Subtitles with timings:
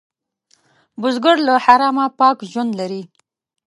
[1.01, 3.01] بزګر له حرامه پاک ژوند لري